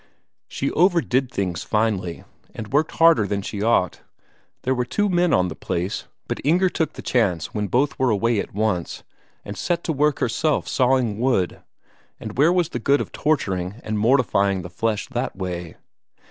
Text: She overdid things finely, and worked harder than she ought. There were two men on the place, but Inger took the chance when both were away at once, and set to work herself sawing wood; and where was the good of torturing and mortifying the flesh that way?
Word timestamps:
She 0.47 0.71
overdid 0.71 1.29
things 1.29 1.61
finely, 1.61 2.23
and 2.55 2.73
worked 2.73 2.93
harder 2.93 3.27
than 3.27 3.43
she 3.43 3.61
ought. 3.61 4.01
There 4.63 4.73
were 4.73 4.83
two 4.83 5.09
men 5.09 5.31
on 5.31 5.47
the 5.47 5.55
place, 5.55 6.05
but 6.27 6.41
Inger 6.43 6.69
took 6.69 6.93
the 6.93 7.03
chance 7.03 7.53
when 7.53 7.67
both 7.67 7.99
were 7.99 8.09
away 8.09 8.39
at 8.39 8.51
once, 8.51 9.03
and 9.45 9.55
set 9.55 9.83
to 9.83 9.93
work 9.93 10.17
herself 10.17 10.67
sawing 10.67 11.19
wood; 11.19 11.61
and 12.19 12.35
where 12.35 12.51
was 12.51 12.69
the 12.69 12.79
good 12.79 12.99
of 12.99 13.11
torturing 13.11 13.75
and 13.83 13.99
mortifying 13.99 14.63
the 14.63 14.71
flesh 14.71 15.07
that 15.09 15.35
way? 15.35 15.77